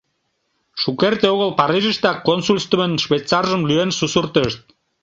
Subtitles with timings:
[0.81, 4.61] Шукерте огыл Парижыштак консульствын швейцаржым лӱен сусыртышт.